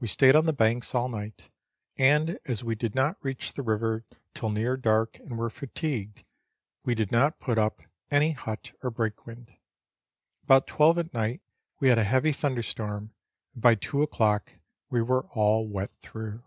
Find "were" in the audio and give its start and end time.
5.38-5.50, 15.00-15.28